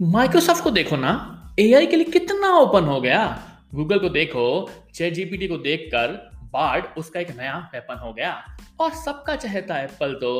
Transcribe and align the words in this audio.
Microsoft 0.00 0.62
को 0.64 0.70
देखो 0.70 0.96
ना 0.96 1.10
एआई 1.58 1.86
के 1.86 1.96
लिए 1.96 2.04
कितना 2.04 2.48
ओपन 2.56 2.84
हो 2.84 3.00
गया। 3.00 3.44
गूगल 3.74 3.98
को 3.98 4.08
देखो 4.08 4.70
चैट 4.94 5.14
जीपीटी 5.14 5.48
को 5.48 5.56
देखकर 5.56 6.12
बार्ड 6.52 6.84
उसका 6.98 7.20
एक 7.20 7.30
नया 7.36 7.56
वेपन 7.74 7.98
हो 7.98 8.12
गया। 8.12 8.32
और 8.80 8.90
सबका 8.90 9.36
चहेता 9.36 9.78
एप्पल 9.78 10.14
तो 10.14 10.30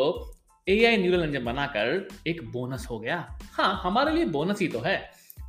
एआई 0.67 0.97
न्यूरल 0.97 1.25
इंजन 1.25 1.45
बनाकर 1.45 2.09
एक 2.27 2.43
बोनस 2.53 2.87
हो 2.91 2.99
गया। 2.99 3.39
हाँ 3.53 3.81
हमारे 3.83 4.13
लिए 4.13 4.25
बोनस 4.25 4.61
ही 4.61 4.69
तो 4.69 4.79
है। 4.79 4.97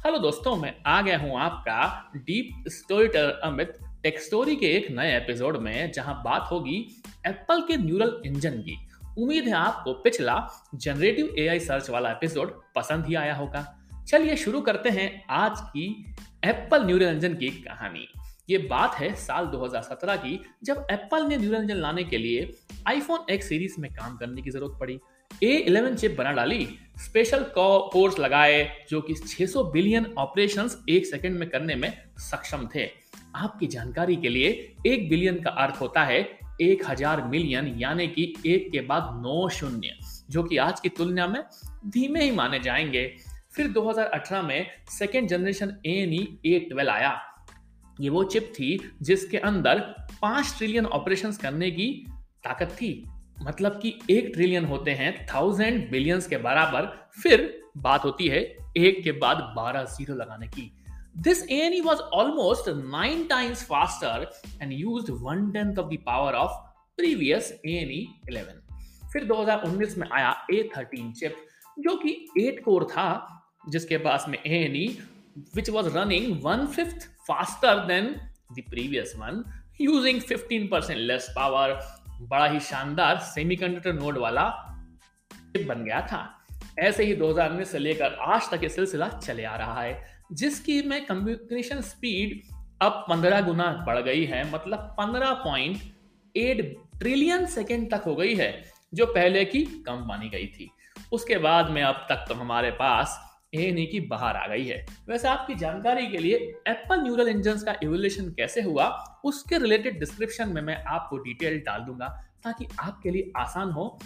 हेलो 0.05 0.19
दोस्तों, 0.19 0.55
मैं 0.55 0.73
आ 0.85 1.01
गया 1.01 1.17
हूँ 1.17 1.39
आपका 1.39 2.11
deep 2.15 2.69
story 2.69 3.07
teller 3.07 3.39
Amit 3.43 3.77
tech 4.03 4.19
story 4.19 4.55
के 4.55 4.75
एक 4.75 4.91
नए 4.91 5.15
एपिसोड 5.17 5.57
में, 5.57 5.91
जहाँ 5.91 6.21
बात 6.25 6.47
होगी 6.51 6.85
एप्पल 7.27 7.61
के 7.61 7.77
न्यूरल 7.77 8.21
इंजन 8.25 8.61
की। 8.61 8.77
उम्मीद 9.17 9.43
है 9.43 9.53
आपको 9.53 9.93
पिछला 9.93 10.47
जनरेटिव 10.75 11.35
एआई 11.37 11.59
सर्च 11.59 11.89
वाला 11.89 12.11
एपिसोड 12.11 12.61
पसंद 12.75 13.05
ही 13.05 13.15
आया 13.15 13.35
होगा। 13.35 13.75
चलिए 14.09 14.35
शुरू 14.35 14.59
करते 14.61 14.89
हैं 14.89 15.25
आज 15.29 15.59
की 15.61 15.83
एप्पल 16.45 16.85
न्यूरल 16.85 17.07
इंजन 17.07 17.33
की 17.33 17.49
कहानी। 17.49 18.07
ये 18.49 18.57
बात 18.57 18.95
है 18.95 19.13
साल 19.15 19.45
2017 19.45 20.15
की, 20.15 20.39
जब 20.63 20.87
एप्पल 20.91 21.27
ने 21.27 21.37
न्यूरल 21.37 21.61
इंजन 21.61 21.75
लाने 21.75 22.03
के 22.03 22.17
लिए 22.17 22.49
आईफोन 22.87 23.31
एक्स 23.31 23.49
सीरीज़ 23.49 23.75
में 23.79 23.89
काम 23.91 24.15
करने 24.17 24.41
की 24.41 24.51
ज़रूरत 24.51 24.77
पड़ी। 24.79 24.99
ए 25.43 25.51
इलेवन 25.57 25.95
चिप 25.95 26.15
बना 26.17 26.31
डाली 26.31 26.67
स्पेशल 26.97 27.45
कोर्स 27.57 28.19
लगाए, 28.19 28.85
जो 28.89 29.01
कि 29.01 29.13
600 29.13 29.63
बिलियन 29.63 30.13
ऑपरेशंस 30.17 30.83
एक 30.89 31.05
सेकंड 31.05 31.39
में 31.39 31.49
करने 31.49 31.75
में 31.75 31.91
सक्षम 32.21 32.67
थे। 32.75 32.89
आपकी 33.35 33.67
जानकारी 33.67 34.15
के 34.15 34.29
लिए 34.29 34.49
एक 34.87 35.09
बिलियन 35.09 35.41
का 35.41 35.49
अर्थ 35.49 35.81
होता 35.81 36.03
है 36.03 36.19
एक 36.61 36.89
हज़ार 36.89 37.21
मिलियन 37.23 37.67
यानी 37.77 38.07
कि 38.07 38.33
एक 38.45 38.69
के 38.71 38.81
बाद 38.81 39.21
नौ 39.21 39.49
शून्य, 39.49 39.97
जो 40.29 40.43
कि 40.43 40.57
आज 40.57 40.79
की 40.79 40.89
तुलना 40.89 41.27
में 41.27 41.43
धीमे 41.87 42.23
ही 42.23 42.31
माने 42.31 42.59
जाएँगे। 42.59 43.11
फिर 43.55 43.71
2018 43.71 44.41
में 44.41 44.67
second 44.89 45.27
generation 45.27 45.77
A 45.85 45.91
N 45.91 46.13
E 46.13 46.39
A 46.45 46.59
twelve 46.59 46.91
आया। 46.91 47.21
ये 48.01 48.09
वो 48.09 48.23
चिप 48.23 48.53
थी 48.55 48.93
जिसके 49.01 49.37
अंदर 49.37 49.79
पाँच 50.21 50.53
ट्रिलियन 50.57 50.85
ऑपरेशंस 50.85 51.37
करने 51.37 51.71
की 51.71 52.05
ताकत 52.43 52.67
थी। 52.67 53.09
मतलब 53.43 53.79
कि 53.81 53.99
एक 54.09 54.31
ट्रिलियन 54.33 54.65
होते 54.65 54.91
हैं 54.91 55.27
थाउज़ेंड 55.33 55.91
बिलियंस 55.91 56.27
के 56.27 56.37
बराबर। 56.37 57.09
फिर 57.23 57.63
बात 57.77 58.05
होती 58.05 58.27
है 58.27 58.39
एक 58.77 59.03
के 59.03 59.11
बाद 59.11 59.37
बारह 59.37 59.83
ज़ीरो 59.83 60.15
लगाने 60.15 60.47
की। 60.47 60.71
This 61.17 61.43
ANE 61.47 61.85
was 61.85 62.01
almost 62.13 62.69
nine 62.93 63.27
times 63.27 63.63
faster 63.71 64.25
and 64.61 64.73
used 64.73 65.11
one 65.23 65.51
tenth 65.55 65.83
of 65.83 65.89
the 65.89 65.99
power 66.07 66.33
of 66.33 66.49
previous 66.99 67.51
ANE 67.65 67.99
11. 68.31 68.61
फिर 69.13 69.25
2019 69.25 69.97
में 69.97 70.07
आया 70.11 70.47
A13 70.53 71.13
चिप 71.13 71.35
जो 71.79 71.95
कि 71.95 72.27
8 72.39 72.63
कोर 72.63 72.83
था 72.83 73.35
जिसके 73.63 73.97
पास 73.97 74.25
में 74.27 74.37
A 74.37 74.63
N 74.65 74.75
E 74.75 74.97
which 75.55 75.69
was 75.69 75.87
running 75.97 76.43
one 76.43 76.65
fifth 76.67 77.07
faster 77.27 77.85
than 77.85 78.15
the 78.53 78.63
previous 78.69 79.13
one 79.17 79.43
using 79.81 80.21
fifteen 80.21 80.67
percent 80.67 80.99
less 80.99 81.27
power 81.35 81.79
बड़ा 82.21 82.45
ही 82.45 82.59
शानदार 82.59 83.17
सेमीकंडक्टर 83.17 83.93
नोड 83.93 84.17
वाला 84.17 84.49
चिप 85.31 85.67
बन 85.67 85.83
गया 85.83 86.01
था। 86.01 86.45
ऐसे 86.79 87.03
ही 87.03 87.15
2019 87.15 87.71
से 87.71 87.79
लेकर 87.79 88.13
आज 88.13 88.49
तक 88.51 88.63
ये 88.63 88.69
सिलसिला 88.69 89.07
चले 89.07 89.43
आ 89.43 89.55
रहा 89.55 89.81
है, 89.81 90.23
जिसकी 90.31 90.81
में 90.81 91.05
कम्युनिकेशन 91.05 91.81
स्पीड 91.81 92.41
अब 92.81 93.05
15 93.09 93.41
गुना 93.41 93.71
बढ़ 93.87 93.99
गई 93.99 94.25
है 94.25 94.51
मतलब 94.51 94.95
15.8 94.99 96.61
ट्रिलियन 96.99 97.45
सेकेंड 97.45 97.89
तक 97.91 98.03
हो 98.05 98.15
गई 98.15 98.35
है, 98.35 98.51
जो 98.93 99.05
पहले 99.05 99.45
की 99.45 99.63
कम 99.87 100.05
मानी 100.07 100.29
गई 100.29 100.47
थी। 100.47 100.69
उसके 101.11 101.37
बाद 101.37 101.69
में 101.69 101.81
अब 101.83 102.05
तक 102.09 102.25
तो 102.29 102.33
हमारे 102.33 102.71
पास 102.71 103.19
ए 103.53 103.85
की 103.91 103.99
बाहर 103.99 104.35
आ 104.35 104.45
गई 104.47 104.65
है। 104.65 104.85
वैसे 105.07 105.27
आपकी 105.27 105.55
जानकारी 105.55 106.07
के 106.07 106.17
लिए 106.17 106.35
एप्पल 106.67 107.01
न्यूरल 107.01 107.27
इंजन 107.27 107.57
का 107.57 107.75
इवोल्यूशन 107.83 108.29
कैसे 108.31 108.61
हुआ, 108.61 108.87
उसके 109.23 109.57
रिलेटेड 109.57 109.99
डिस्क्रिप्शन 109.99 110.49
में 110.49 110.61
मैं 110.61 110.75
आपको 110.85 111.17
डिटेल 111.17 111.59
डाल 111.59 111.81
दूँगा, 111.81 112.07
ताकि 112.43 112.67
आपके 112.79 113.11
लिए 113.11 113.31
आसान 113.37 113.71
हो 113.71 113.97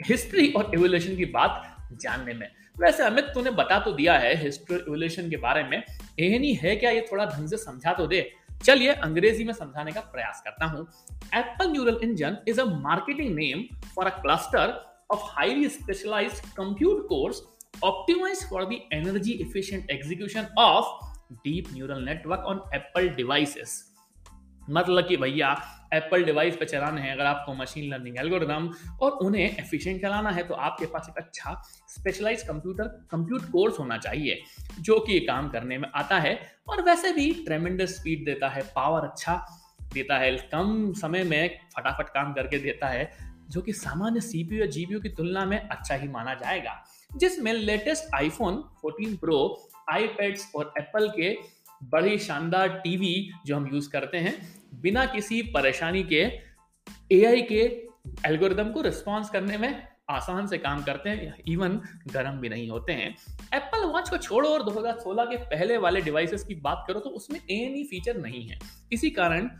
हिस्ट्री 0.00 0.52
और 0.52 0.70
इवोल्यूशन 0.74 1.16
की 1.16 1.24
बात 1.26 1.62
जानने 1.92 2.34
में। 2.34 2.48
वैसे 2.76 3.02
अमित, 3.02 3.24
तूने 3.24 3.50
बता 3.50 3.78
तो 3.78 3.92
दिया 3.92 4.18
है 4.18 4.34
हिस्ट्री 4.36 4.76
इवोल्यूशन 4.76 5.30
के 5.30 5.36
बारे 5.36 5.62
में। 5.64 5.82
एहनी 6.20 6.52
है 6.54 6.74
क्या 6.76 6.90
ये 6.90 7.06
थोड़ा 7.12 7.24
ढंग 7.26 7.48
से 7.48 7.56
समझा 7.56 7.92
तो 7.92 8.06
दे? 8.06 8.30
चलिए 8.64 8.92
अंग्रेज़ी 8.92 9.44
में 9.44 9.52
समझाने 9.52 9.92
का 9.92 10.00
प्रयास 10.02 10.42
करता 10.44 10.66
हूँ। 10.66 10.86
Apple 11.34 11.70
neural 11.70 11.98
engine 12.02 12.36
is 12.48 12.60
a 12.60 12.64
marketing 12.64 13.34
name 13.34 13.62
for 13.94 14.06
a 14.06 14.10
cluster 14.20 14.74
of 15.10 15.20
highly 15.26 15.68
specialised 15.68 16.46
compute 16.56 17.06
cores 17.08 17.42
optimized 17.82 18.48
for 18.48 18.64
the 18.66 18.80
energy 18.92 19.32
efficient 19.42 19.90
execution 19.90 20.46
of 20.58 20.84
deep 21.44 21.70
neural 21.72 22.00
network 22.00 22.46
on 22.46 22.60
Apple 22.72 23.08
devices. 23.16 23.82
मतलब 24.70 25.06
कि 25.08 25.16
भैया 25.16 25.50
एप्पल 25.94 26.24
डिवाइस 26.24 26.56
पे 26.56 26.64
चलाना 26.64 27.00
है 27.00 27.12
अगर 27.12 27.24
आपको 27.24 27.54
मशीन 27.54 27.90
लर्निंग 27.92 28.16
एल्गोरिदम 28.18 28.68
और 29.02 29.10
उन्हें 29.24 29.42
एफिशिएंट 29.42 30.00
चलाना 30.02 30.30
है 30.30 30.42
तो 30.48 30.54
आपके 30.54 30.86
पास 30.86 31.06
एक 31.10 31.18
अच्छा 31.18 31.52
स्पेशलाइज 31.88 32.42
कंप्यूटर 32.42 32.88
कंप्यूट 33.10 33.44
कोर्स 33.50 33.78
होना 33.78 33.98
चाहिए, 33.98 34.40
जो 34.80 34.98
कि 35.00 35.20
काम 35.20 35.48
करने 35.48 35.78
में 35.78 35.88
आता 35.94 36.18
है 36.18 36.38
और 36.68 36.82
वैसे 36.82 37.12
भी 37.12 37.32
ट्रेमेंडस 37.44 37.94
स्पीड 37.96 38.24
देता 38.24 38.48
है 38.48 38.62
पावर 38.76 39.08
अच्छा 39.08 39.36
देता 39.92 40.18
है, 40.18 40.36
कम 40.52 40.92
समय 40.92 41.24
में 41.24 41.58
फटाफट 41.76 42.08
काम 42.08 42.32
करके 42.34 42.58
देता 42.58 42.88
है, 42.88 43.10
जो 43.50 43.60
कि 43.60 43.72
सामान्य 43.72 44.20
सीपीयू 44.20 44.60
या 44.60 44.66
जीपीयू 44.66 45.00
की 45.00 45.08
तुलना 45.08 45.44
में 45.44 45.58
अच्छा 45.58 45.94
ही 45.94 46.08
माना 46.08 46.34
जाएगा 46.34 46.72
जिसमें 47.10 47.52
लेटेस्ट 47.52 48.14
आईफोन 48.14 48.62
14 48.84 49.16
प्रो 49.16 49.38
आईपैड्स 49.90 50.50
और 50.56 50.72
एप्पल 50.78 51.08
के 51.10 51.34
बड़े 51.84 52.16
शानदार 52.18 52.68
टीवी 52.84 53.30
जो 53.46 53.56
हम 53.56 53.68
यूज़ 53.74 53.90
करते 53.90 54.18
हैं, 54.18 54.34
बिना 54.80 55.04
किसी 55.06 55.42
परेशानी 55.54 56.02
के 56.02 56.22
एआई 57.12 57.42
के 57.42 57.60
एल्गोरिदम 58.26 58.70
को 58.72 58.80
रिस्पॉन्स 58.80 59.30
करने 59.30 59.58
में 59.58 59.82
आसान 60.10 60.46
से 60.46 60.58
काम 60.58 60.82
करते 60.82 61.10
हैं 61.10 61.36
इवन 61.48 61.80
गर्म 62.12 62.38
भी 62.40 62.48
नहीं 62.48 62.68
होते 62.70 62.92
हैं। 62.92 63.08
एप्पल 63.54 63.84
वॉच 63.84 64.10
को 64.10 64.16
छोड़ो 64.16 64.48
और 64.48 64.62
2016 64.62 65.24
के 65.24 65.36
पहले 65.46 65.76
वाले 65.76 66.00
डिवाइसेस 66.00 66.44
की 66.44 66.54
बात 66.54 66.84
करो 66.88 67.00
तो 67.00 67.10
उसमें 67.10 67.38
ए 67.40 67.86
फीचर 67.90 68.16
नहीं 68.16 68.46
है। 68.48 68.58
इसी 68.92 69.10
कारण 69.10 69.50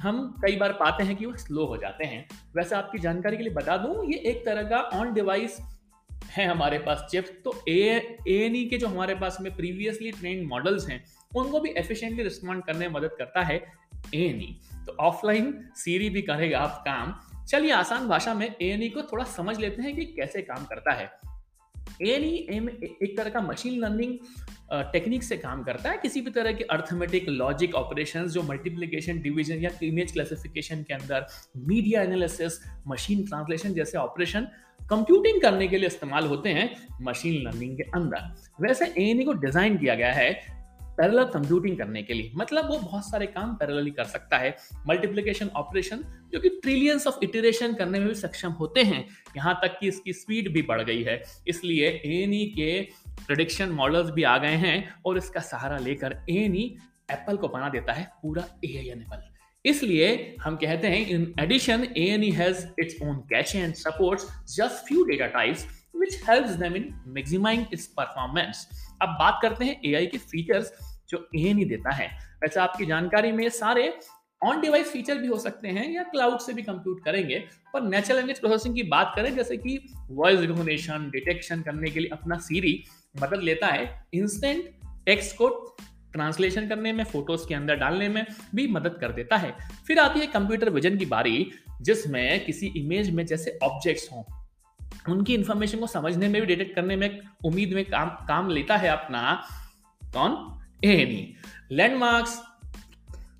हम 0.00 0.22
कई 0.42 0.56
बार 0.56 0.72
पाते 0.72 1.04
हैं 1.04 1.16
कि 1.16 1.26
वो 1.26 1.36
स्लो 1.36 1.66
हो 1.66 1.76
जाते 1.76 2.04
हैं। 2.04 2.26
वैसे 2.56 2.74
आपकी 2.74 2.98
जानकारी 2.98 3.36
के 3.36 3.42
लिए 3.42 3.52
बता 3.52 3.76
दूँ, 3.76 4.04
ये 4.12 4.18
एक 4.20 4.44
तरह 4.44 4.62
का 4.62 4.78
ऑन 4.98 5.12
डिवाइस 5.14 5.58
है 6.34 6.46
हमारे 6.46 6.78
पास 6.78 7.06
चिप्स 7.10 7.30
तो 7.44 7.54
ए 7.68 8.18
एन 8.28 8.54
के 8.68 8.78
जो 8.78 8.88
हमारे 8.88 9.14
पास 9.14 9.38
में 9.40 9.54
प्रीवियसली 9.56 10.10
ट्रेंड 10.10 10.46
मॉडल्स 10.48 10.88
हैं, 10.88 11.04
उनको 11.36 11.60
भी 11.60 11.70
एफिशिएंटली 11.70 12.22
रिस्पॉन्ड 12.22 12.64
करने 12.64 12.88
में 12.88 12.94
मदद 12.94 13.14
करता 13.18 13.42
है 13.42 13.56
ए 14.14 14.56
तो 14.86 14.96
ऑफलाइन 15.00 15.52
सीरी 15.76 16.10
भी 16.10 16.22
करेगा 16.22 16.58
आप 16.58 16.82
काम। 16.88 17.14
चलिए 17.44 17.72
आसान 17.72 18.08
भाषा 18.08 18.34
में 18.34 18.46
ए 18.46 18.66
एन 18.66 18.82
ई 18.82 18.88
को 18.88 19.02
थोड़ा 19.02 19.24
समझ 19.24 19.58
लेते 19.58 19.82
हैं 19.82 19.94
कि 19.96 20.04
कैसे 20.04 20.42
काम 20.42 20.64
करता 20.64 20.92
है। 20.92 21.10
एन 22.02 22.68
एक 23.02 23.16
तरह 23.16 23.30
का 23.30 23.40
मशीन 23.42 23.78
लर्निंग 23.80 24.18
टेक्निक 24.92 25.22
से 25.22 25.36
काम 25.36 25.62
करता 25.62 25.90
है, 25.90 25.98
किसी 25.98 26.20
भी 26.20 26.30
तरह 26.30 26.52
के 26.52 26.64
अर्थमेटिक 26.70 27.28
लॉजिक 27.28 27.74
ऑपरेशंस 27.74 28.32
जो 28.32 28.42
मल्टीप्लिकेशन 28.42 29.20
डिवीज़न 29.22 29.62
या 29.62 29.70
इमेज 29.82 30.12
क्लासिफिकेशन 30.12 30.82
के 30.82 30.94
अंदर 30.94 31.26
मीडिया 31.68 32.02
एनालिसिस 32.02 32.60
मशीन 32.88 33.24
ट्रांसलेशन 33.26 33.74
जैसे 33.74 33.98
ऑपरेशन 33.98 34.48
कंप्यूटिंग 34.80 35.40
करने 35.42 35.68
के 35.68 35.78
लिए 35.78 35.86
इस्तेमाल 35.86 36.26
होते 36.26 36.48
हैं 36.50 36.70
मशीन 37.02 37.42
लर्निंग 37.42 37.76
के 37.76 37.82
अंदर। 37.96 38.62
वैसे 38.62 38.86
ए 38.98 39.24
को 39.24 39.32
डिज़ाइन 39.34 39.76
किया 39.78 39.94
गया 39.94 40.12
है 40.12 40.32
पैरेलल 40.98 41.24
कंप्यूटिंग 41.24 41.76
करने 41.78 42.02
के 42.02 42.14
लिए। 42.14 42.30
मतलब 42.36 42.70
वो 42.70 42.78
बहुत 42.78 43.08
सारे 43.10 43.26
काम 43.26 43.54
पैरेलली 43.54 43.90
कर 43.90 44.04
सकता 44.04 44.38
है। 44.38 44.54
मल्टीप्लिकेशन 44.88 45.50
ऑपरेशन, 45.56 46.04
जो 46.32 46.40
कि 46.40 46.48
ट्रिलियंस 46.48 47.06
ऑफ़ 47.06 47.18
इटरेशन 47.22 47.74
करने 47.74 47.98
में 47.98 48.08
भी 48.08 48.14
सक्षम 48.14 48.52
होते 48.52 48.82
हैं। 48.82 49.04
यहाँ 49.36 49.58
तक 49.62 49.76
कि 49.80 49.88
इसकी 49.88 50.12
स्पीड 50.12 50.52
भी 50.52 50.62
बढ़ 50.62 50.82
गई 50.82 51.02
है। 51.02 51.22
इसलिए 51.48 51.88
ए 51.88 52.52
के 52.56 52.80
प्रडिक्शन 53.26 53.70
मॉडल्स 53.72 54.10
भी 54.10 54.22
आ 54.22 54.36
गए 54.38 54.56
हैं 54.64 54.76
और 55.06 55.18
इसका 55.18 55.40
सहारा 55.42 55.78
लेकर 55.78 56.18
ए 56.30 56.42
एप्पल 57.10 57.36
को 57.36 57.48
बना 57.48 57.68
देता 57.68 57.92
है 57.92 58.10
पूरा 58.22 58.44
ए 58.64 58.76
आई 58.78 59.30
इसलिए 59.64 60.36
हम 60.42 60.56
कहते 60.56 60.88
हैं 60.88 61.06
in 61.08 61.34
addition 61.40 61.86
A 61.96 62.04
N 62.06 62.22
has 62.32 62.66
its 62.80 62.94
own 63.02 63.16
cache 63.30 63.54
and 63.56 63.74
supports 63.74 64.26
just 64.54 64.86
few 64.88 65.04
data 65.04 65.26
types 65.26 65.66
which 65.94 66.14
helps 66.22 66.56
them 66.56 66.76
in 66.76 66.90
maximizing 67.16 67.64
its 67.74 67.86
performance. 67.98 68.64
अब 69.02 69.08
बात 69.08 69.38
करते 69.42 69.64
हैं 69.64 69.80
एआई 69.84 70.06
के 70.06 70.18
फीचर्स 70.18 70.72
जो 71.08 71.28
ए 71.36 71.52
नहीं 71.52 71.66
देता 71.66 71.94
है। 71.94 72.06
वैसे 72.42 72.60
आपकी 72.60 72.86
जानकारी 72.86 73.32
में 73.32 73.48
सारे 73.48 73.98
ऑन 74.42 74.60
डिवाइस 74.60 74.90
फीचर 74.92 75.18
भी 75.18 75.26
हो 75.26 75.38
सकते 75.38 75.68
हैं 75.68 75.90
या 75.92 76.02
क्लाउड 76.02 76.38
से 76.38 76.52
भी 76.52 76.62
कंप्यूट 76.62 77.04
करेंगे, 77.04 77.38
पर 77.74 77.82
नेचुरल 77.82 78.16
लैंग्वेज 78.16 78.40
प्रोसेसिंग 78.40 78.74
की 78.74 78.82
बात 78.82 79.12
करें, 79.16 79.34
जैसे 79.36 79.56
कि 79.56 79.78
वॉइस 80.10 80.40
रिकॉग्निशन 80.40 81.10
डिटेक्शन 81.10 81.62
करने 81.62 81.90
के 81.90 82.00
लिए 82.00 82.10
अपना 82.12 82.38
सीरी 82.38 82.84
मदद 83.22 83.42
लेता 83.42 83.66
है 83.66 84.06
इंस्टेंट 84.14 84.64
टेक्स्ट 85.06 85.36
को 85.36 85.48
ट्रांसलेशन 86.12 86.68
करने 86.68 86.92
में 86.92 87.04
फ़ोटोज़ 87.04 87.46
के 87.48 87.54
अंदर 87.54 87.76
डालने 87.76 88.08
में 88.08 88.24
भी 88.54 88.66
मदद 88.66 88.98
कर 89.00 89.12
देता 89.12 89.36
है। 89.36 89.54
फिर 89.86 89.98
आती 89.98 90.20
है 90.20 90.26
कंप्यूटर 90.26 90.70
विजन 90.70 90.96
की 90.98 91.06
बारी, 91.06 91.50
जिसमें 91.82 92.44
किसी 92.44 92.66
इमेज 92.76 93.10
में 93.10 93.26
जैसे 93.26 93.58
ऑब्जेक्ट्स 93.62 94.08
हों 94.12 94.22
उनकी 95.08 95.34
इंफॉर्मेशन 95.34 95.78
को 95.78 95.86
समझने 95.86 96.28
में 96.28 96.40
भी 96.40 96.46
डिटेक्ट 96.46 96.74
करने 96.74 96.96
में 96.96 97.20
उम्मीद 97.44 97.72
में 97.72 97.84
काम 97.84 98.08
काम 98.28 98.48
लेता 98.50 98.76
है 98.76 98.88
अपना 98.88 99.42
कौन? 100.02 100.58
ए 100.84 101.34
लैंडमार्क्स 101.72 102.40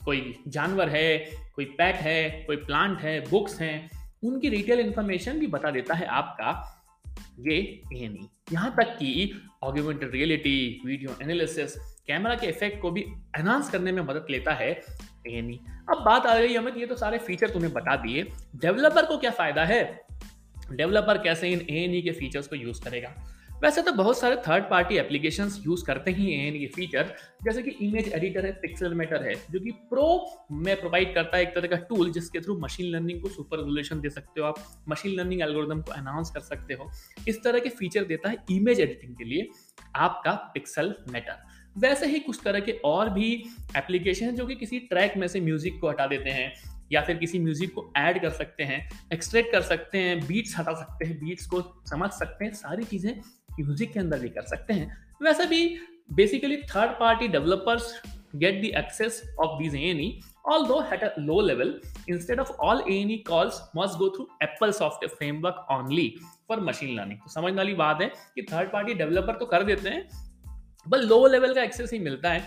कोई 0.05 0.35
जानवर 0.49 0.89
है, 0.89 1.19
कोई 1.55 1.65
पैट 1.65 1.97
है, 1.97 2.31
कोई 2.47 2.57
प्लांट 2.57 3.01
है 3.01 3.21
बुक्स 3.31 3.61
हैं, 3.61 3.91
उनकी 4.25 4.51
डिटेल 4.51 4.81
इंफॉर्मेशन 4.81 5.39
भी 5.39 5.47
बता 5.47 5.71
देता 5.71 5.95
है 5.95 6.07
आपका 6.07 6.71
ये 7.41 7.57
ए 7.95 8.19
यहाँ 8.53 8.75
तक 8.77 8.97
कि 8.99 9.33
augmented 9.63 10.11
reality 10.11 10.83
video 10.87 11.17
analysis 11.23 11.77
camera 12.07 12.35
के 12.35 12.47
इफ़ेक्ट 12.47 12.81
को 12.83 12.91
भी 12.91 13.01
एनहांस 13.39 13.71
करने 13.71 13.93
में 13.93 14.03
मदद 14.03 14.27
लेता 14.31 14.53
है 14.53 14.71
ए 15.27 15.59
अब 15.91 16.03
बात 16.05 16.27
आ 16.27 16.35
रही 16.35 16.53
है, 16.53 16.59
अमित, 16.59 16.77
ये 16.77 16.87
तो 16.87 16.97
सारे 16.97 17.19
फीचर 17.19 17.51
तुम्हें 17.51 17.73
बता 17.73 17.97
दिए. 17.97 18.23
डेवलपर 18.57 19.07
को 19.07 19.19
क्या 19.19 19.31
फ़ायदा 19.31 19.65
है? 19.65 20.04
डेवलपर 20.73 21.19
कैसे 21.19 21.51
इन 21.51 21.61
ए 21.71 22.03
के 22.03 22.13
फीचर्स 22.13 22.47
को 22.47 22.57
यूज़ 22.57 22.83
करेगा? 22.85 23.15
वैसे 23.63 23.83
तो 23.83 23.93
बहुत 23.93 24.19
सारे 24.19 24.37
थर्ड 24.39 24.65
पार्टी 24.65 24.97
एप्लीकेशन 24.97 25.51
यूज़ 25.67 25.85
करते 25.85 26.11
ही 26.11 26.33
हैं 26.33 26.53
ये 26.53 26.67
फीचर 26.67 27.15
जैसे 27.45 27.63
कि 27.63 27.71
इमेज 27.83 28.09
एडिटर 28.09 28.47
है 28.47 28.53
पिक्सल 28.53 28.95
मेटर 28.95 29.23
है, 29.23 29.35
जो 29.51 29.61
कि 29.61 29.71
प्रो 29.91 30.49
में 30.53 30.75
प्रोवाइड 30.81 31.15
करता 31.15 31.37
है 31.37 31.43
एक 31.43 31.55
तरह 31.55 31.69
का 31.69 31.77
टूल 31.89 32.11
जिसके 32.13 32.41
थ्रू 32.41 32.59
मशीन 32.61 32.91
लर्निंग 32.91 33.23
को 33.23 33.29
सुपर 33.29 33.59
रेजोल्यूशन 33.59 34.01
दे 34.01 34.11
सकते 34.11 34.41
हो 34.41 34.47
आप 34.47 34.85
मशीन 34.89 35.15
लर्निंग 35.15 35.43
एल्गोरिदम 35.43 35.81
को 35.81 35.93
अनाउंस 35.93 36.31
कर 36.31 36.41
सकते 36.41 36.75
हो। 36.75 36.91
इस 37.29 37.43
तरह 37.45 37.59
के 37.59 37.69
फीचर 37.69 38.05
देता 38.05 38.31
है 38.31 38.37
इमेज 38.51 38.81
एडिटिंग 38.81 39.17
के 39.17 39.25
लिए 39.25 39.49
आपका 39.97 40.33
पिक्सल 40.55 40.95
मेटर 41.09 41.43
वैसे 41.79 42.07
ही 42.07 42.19
कुछ 42.19 42.41
तरह 42.45 42.61
के 42.61 42.73
और 42.85 43.11
भी 43.11 43.33
एप्लीकेशन 43.77 44.31
जो 44.31 44.47
कि 44.47 44.55
किसी 44.55 44.79
ट्रैक 44.81 45.17
में 45.17 45.27
से 45.29 45.41
म्यूज़िक 45.41 45.81
को 45.81 45.89
हटा 45.89 46.07
देते 46.07 46.31
हैं 46.31 46.53
या 46.95 47.01
फिर 47.03 47.17
किसी 47.17 47.39
म्यूज़िक 47.39 47.75
को 47.75 47.93
ऐड 47.97 48.21
कर 48.23 48.31
सकते 48.31 48.63
हैं, 48.63 48.89
एक्सट्रैक्ट 49.13 49.53
कर 49.53 49.63
सकते 49.63 49.99
हैं 49.99 50.19
बीट्स 50.27 50.59
हटा 50.59 50.75
सकते 50.75 51.05
हैं 51.05 51.19
बीट्स 51.19 51.47
को 51.47 51.63
समझ 51.91 52.11
सकते 52.11 52.45
हैं, 52.45 52.53
सारी 52.53 52.85
चीज़ें 52.85 53.13
म्यूज़िक 53.61 53.93
के 53.93 54.01
अंदर 54.01 54.19
भी 54.19 54.29
कर 54.29 54.43
सकते 54.47 54.73
हैं। 54.73 54.97
वैसे 55.23 55.47
भी 55.47 55.79
basically 56.13 56.57
third 56.75 56.99
party 57.01 57.29
developers 57.29 57.95
get 58.37 58.57
the 58.63 58.71
access 58.79 59.17
of 59.43 59.53
these 59.59 59.75
A&E 59.81 60.07
although 60.45 60.79
at 60.95 61.03
a 61.03 61.11
low 61.19 61.37
level, 61.41 61.69
instead 62.09 62.41
of 62.41 62.49
all 62.59 62.81
A&E 62.85 63.19
calls 63.23 63.61
must 63.75 63.99
go 63.99 64.09
through 64.11 64.27
Apple 64.43 64.73
software 64.73 65.13
framework 65.21 65.61
only 65.71 66.07
for 66.49 66.57
machine 66.61 66.97
learning. 66.97 67.19
तो 67.19 67.31
समझने 67.31 67.57
वाली 67.57 67.75
बात 67.75 68.01
है 68.01 68.09
कि 68.35 68.43
थर्ड 68.53 68.73
पार्टी 68.73 68.95
डेवलपर 68.95 69.39
तो 69.39 69.47
कर 69.47 69.63
देते 69.63 69.89
हैं 69.89 70.09
बस 70.87 71.05
लो 71.05 71.27
लेवल 71.27 71.55
का 71.55 71.63
एक्सेस 71.63 71.93
ही 71.93 71.99
मिलता 71.99 72.31
है। 72.31 72.41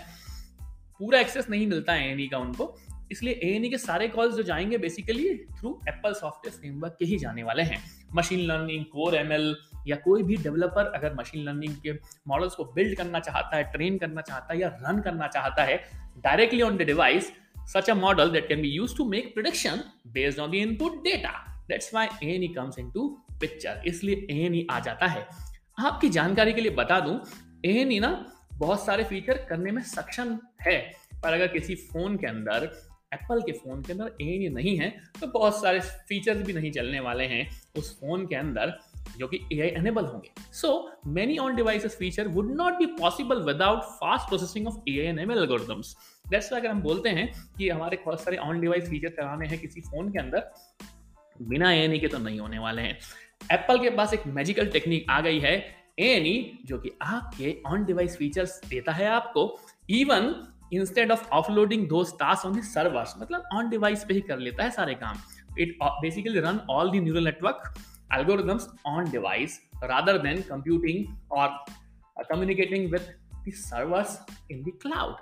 पूरा 0.98 1.20
एक्सेस 1.20 1.48
नहीं 1.50 1.66
मिलता 1.66 1.92
है 1.92 2.10
एनी 2.12 2.28
का 2.28 2.38
उनको। 2.38 2.66
इसलिए 3.12 3.34
ए 3.34 3.54
एन 3.56 3.64
ई 3.64 3.68
के 3.70 3.78
सारे 3.78 4.08
कॉल्स 4.08 4.34
जो 4.34 4.42
जाएँगे 4.42 4.78
basically 4.78 5.34
through 5.34 5.80
Apple 5.88 6.12
software 6.12 6.58
framework 6.58 6.96
के 6.98 7.04
ही 7.04 7.18
जाने 7.18 7.42
वाले 7.42 7.62
हैं। 7.62 7.82
Machine 8.14 8.40
learning 8.40 8.84
core 8.84 9.14
M 9.14 9.32
L 9.32 9.56
या 9.86 9.96
कोई 9.96 10.22
भी 10.22 10.36
डेवलपर 10.36 10.92
अगर 10.96 11.14
मशीन 11.14 11.44
लर्निंग 11.44 11.74
के 11.76 11.92
मॉडल्स 12.28 12.54
को 12.54 12.64
बिल्ड 12.64 12.96
करना 12.96 13.20
चाहता 13.20 13.56
है 13.56 13.72
ट्रेन 13.72 13.98
करना 13.98 14.20
चाहता 14.20 14.54
है 14.54 14.60
या 14.60 14.68
रन 14.82 15.00
करना 15.00 15.26
चाहता 15.26 15.64
है 15.64 15.76
directly 16.18 16.62
on 16.62 16.76
the 16.76 16.82
device 16.82 17.32
such 17.76 17.88
a 17.88 17.94
model 17.94 18.30
that 18.34 18.46
can 18.48 18.60
be 18.62 18.68
used 18.74 18.96
to 18.96 19.04
make 19.08 19.26
prediction 19.34 19.80
based 20.12 20.38
on 20.38 20.52
the 20.52 20.60
input 20.66 20.94
data. 21.06 21.32
That's 21.70 21.88
why 21.94 22.04
comes 22.54 22.78
into 22.90 23.08
picture 23.40 23.82
इसलिए 23.86 24.26
एन 24.30 24.54
ई 24.54 24.66
आ 24.70 24.78
जाता 24.80 25.06
है। 25.06 25.26
आपकी 25.78 26.08
जानकारी 26.08 26.52
के 26.52 26.60
लिए 26.60 26.70
बता 26.70 27.00
दूँ 27.00 27.20
ई 27.66 27.98
ना 28.00 28.10
बहुत 28.54 28.84
सारे 28.84 29.04
फीचर 29.04 29.44
करने 29.48 29.70
में 29.70 29.82
सक्षम 29.82 30.38
है। 30.62 30.78
पर 31.22 31.32
अगर 31.32 31.46
किसी 31.46 31.74
फ़ोन 31.74 32.16
के 32.16 32.26
अंदर 32.26 32.70
एप्पल 33.12 33.40
के 33.40 33.52
फ़ोन 33.52 33.82
के 33.82 33.92
अंदर 33.92 34.16
ए 34.22 34.48
नहीं 34.54 34.76
है 34.78 34.88
तो 35.20 35.26
बहुत 35.28 35.60
सारे 35.60 35.80
फीचर्स 36.08 36.42
भी 36.46 36.52
नहीं 36.52 36.70
चलने 36.72 37.00
वाले 37.00 37.24
हैं 37.26 37.48
उस 37.78 37.98
फ़ोन 38.00 38.26
के 38.26 38.36
अंदर 38.36 38.78
जो 39.18 39.26
कि 39.28 39.40
ए 39.52 39.60
आई 39.60 39.68
एनेबल 39.68 40.04
होंगे। 40.04 40.30
So 40.52 40.70
many 41.06 41.38
on 41.38 41.56
devices 41.56 41.96
feature 41.96 42.28
would 42.28 42.50
not 42.56 42.74
be 42.74 42.86
possible 42.98 43.42
without 43.42 43.82
fast 44.00 44.28
processing 44.28 44.66
of 44.68 44.76
A 44.88 44.98
I 44.98 45.06
N 45.06 45.18
M 45.18 45.32
algorithms 45.32 45.94
that's 46.26 46.52
अगर 46.52 46.68
हम 46.68 46.82
बोलते 46.82 47.08
हैं 47.10 47.32
कि 47.58 47.68
हमारे 47.68 47.98
बहुत 48.04 48.22
सारे 48.22 48.36
ऑन 48.36 48.60
डिवाइस 48.60 48.88
फीचर 48.90 49.08
कराने 49.10 49.48
हैं 49.48 49.58
किसी 49.58 49.80
फ़ोन 49.80 50.12
के 50.12 50.18
अंदर, 50.18 50.52
बिना 51.40 51.72
ए 51.72 51.98
के 51.98 52.08
तो 52.08 52.18
नहीं 52.18 52.40
होने 52.40 52.58
वाले 52.58 52.82
हैं। 52.82 52.98
एप्पल 53.52 53.78
के 53.78 53.90
पास 53.90 54.14
एक 54.14 54.26
मैजिकल 54.28 54.66
टेक्निक 54.66 55.10
आ 55.10 55.20
गई 55.20 55.38
है 55.40 55.56
ए 55.98 56.58
जो 56.66 56.78
कि 56.78 56.90
आपके 57.02 57.56
ऑन 57.66 57.84
डिवाइस 57.84 58.16
फीचर्स 58.16 58.60
देता 58.68 58.92
है 58.92 59.06
आपको 59.08 59.44
इवन 59.90 60.34
इंस्टेड 60.72 61.12
ऑफ़ 61.12 61.28
ऑफलोडिंग 61.32 61.88
दो 61.88 62.02
टास्क 62.20 62.46
ऑन 62.46 62.60
सर्वर्स 62.62 63.14
मतलब 63.20 63.48
ऑन 63.52 63.68
डिवाइस 63.70 64.04
पे 64.04 64.14
ही 64.14 64.20
कर 64.20 64.38
लेता 64.38 64.64
है 64.64 64.70
सारे 64.70 64.94
काम। 64.94 65.16
It 65.58 65.78
basically 65.82 66.40
run 66.40 66.60
all 66.70 66.90
the 66.90 67.00
neural 67.00 67.24
network 67.24 67.72
algorithms 68.16 68.62
on 68.86 69.08
device 69.14 69.54
rather 69.82 70.12
than 70.18 70.38
computing 70.44 71.00
or 71.30 71.48
communicating 72.30 72.94
servers 73.58 74.14
in 74.52 74.62
the 74.66 74.72
cloud 74.84 75.16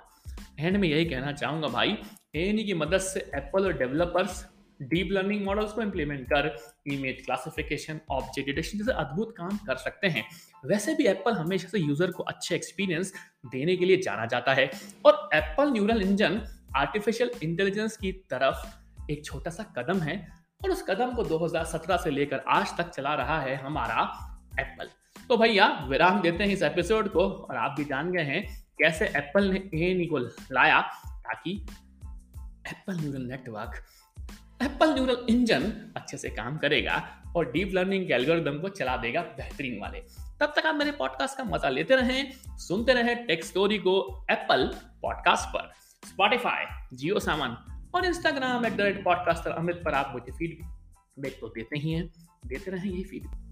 and 0.59 0.77
में 0.77 0.87
यही 0.87 1.05
कहना 1.05 1.31
चाहूँगा 1.31 1.67
भाई 1.67 1.97
एनी 2.35 2.63
की 2.63 2.73
मदद 2.73 2.97
से 2.99 3.19
एप्पल 3.35 3.65
और 3.65 3.73
डेवलपर्स 3.77 4.45
डीप 4.81 5.09
लर्निंग 5.11 5.45
मॉडल्स 5.45 5.71
को 5.71 5.81
इंप्लीमेंट 5.81 6.25
कर 6.25 6.73
इमेज 6.87 7.25
क्लासिफिकेशन 7.25 7.99
ऑब्जेक्ट 8.11 8.49
डिटेक्शन 8.49 8.77
जैसे 8.77 8.91
अद्भुत 8.91 9.35
काम 9.37 9.57
कर 9.57 9.75
सकते 9.75 10.07
हैं। 10.07 10.25
वैसे 10.65 10.95
भी 10.95 11.05
एप्पल 11.05 11.33
हमेशा 11.33 11.67
से 11.67 11.79
यूज़र 11.79 12.11
को 12.11 12.23
अच्छे 12.23 12.55
एक्सपीरियंस 12.55 13.13
देने 13.45 13.77
के 13.77 13.85
लिए 13.85 13.97
जाना 13.97 14.25
जाता 14.25 14.53
है। 14.53 14.71
और 15.05 15.29
Apple 15.33 15.71
neural 15.71 16.01
engine 16.01 16.41
artificial 16.75 17.31
intelligence 17.43 17.97
की 17.97 18.11
तरफ़ 18.11 18.87
एक 19.11 19.25
छोटा 19.25 19.51
सा 19.51 19.63
कदम 19.63 19.99
है 19.99 20.27
और 20.63 20.71
उस 20.71 20.85
कदम 20.89 21.11
को 21.11 21.23
2017 21.23 21.97
से 21.97 22.09
लेकर 22.09 22.39
आज 22.47 22.77
तक 22.77 22.89
चला 22.89 23.15
रहा 23.15 23.41
है 23.41 23.55
हमारा 23.55 24.01
एप्पल 24.59 24.89
तो 25.29 25.37
भैया, 25.37 25.85
विराम 25.89 26.21
देते 26.21 26.43
हैं 26.43 26.51
इस 26.51 26.61
एपिसोड 26.61 27.11
को 27.13 27.29
और 27.29 27.55
आप 27.55 27.75
भी 27.77 27.85
जान 27.85 28.11
गए 28.11 28.23
हैं 28.23 28.67
कैसे 28.79 29.05
एप्पल 29.05 29.43
ने 29.43 29.59
ए 29.59 30.07
को 30.09 30.17
लाया 30.51 30.81
ताकि 31.07 31.67
Apple 32.67 32.97
neural 32.97 33.21
network 33.21 33.83
Apple 34.61 34.93
neural 34.93 35.25
engine 35.29 35.63
अच्छे 35.95 36.17
से 36.17 36.29
काम 36.29 36.57
करेगा 36.57 36.95
और 37.35 37.51
डीप 37.51 37.71
लर्निंग 37.73 38.07
के 38.07 38.13
एल्गोरिदम 38.13 38.59
को 38.59 38.69
चला 38.69 38.95
देगा 38.97 39.21
बेहतरीन 39.21 39.79
वाले। 39.81 39.99
तब 40.39 40.53
तक 40.55 40.65
आप 40.65 40.75
मेरे 40.75 40.91
पॉडकास्ट 40.91 41.37
का 41.37 41.43
मज़ा 41.43 41.69
लेते 41.69 41.95
रहें, 41.95 42.31
सुनते 42.57 42.93
रहें 42.93 43.25
टेक 43.25 43.43
स्टोरी 43.45 43.77
को 43.77 43.95
एप्पल 44.31 44.65
पॉडकास्ट 45.01 45.49
पर। 45.49 45.71
स्पॉटिफाई 46.07 46.65
जियो 46.93 47.19
सामान 47.19 47.57
और 47.95 48.05
Instagram 48.05 48.65
at 48.65 48.73
the 48.73 48.81
rate 48.81 49.03
podcaster 49.03 49.51
Amit 49.51 49.81
पर 49.85 49.93
आप 49.93 50.11
मुझे 50.13 50.31
फीडबैक 50.31 51.37
तो 51.41 51.47
देते 51.47 51.79
ही 51.79 51.91
हैं, 51.91 52.07
देते 52.47 52.71
रहें 52.71 52.91
यही 52.91 53.03
फीडबैक 53.03 53.46